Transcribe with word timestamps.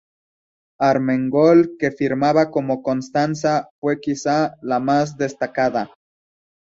Armengol, 0.79 1.75
que 1.77 1.91
firmaba 1.91 2.49
como 2.49 2.81
Constanza, 2.81 3.69
fue 3.79 4.01
quizá 4.01 4.55
la 4.63 4.79
más 4.79 5.15
destacada. 5.15 5.93